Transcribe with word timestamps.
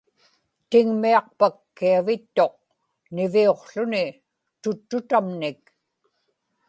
tiŋmiaqpak 0.69 1.55
kiavittuq 1.77 2.55
niviuqłuni 3.15 4.03
tuttutamnik 4.61 5.59